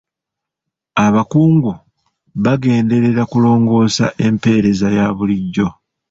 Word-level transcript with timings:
Abakungu 1.05 1.71
bagenderera 2.43 3.23
kulongoosa 3.31 4.05
empeereza 4.25 4.87
ya 4.97 5.05
bulijjo. 5.17 5.67